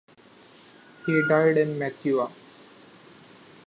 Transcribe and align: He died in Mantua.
He 1.05 1.21
died 1.27 1.57
in 1.57 1.77
Mantua. 1.77 2.31